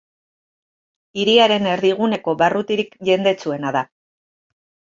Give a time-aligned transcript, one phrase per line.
[1.23, 3.87] Hiriaren erdiguneko barrutirik jendetsuena da.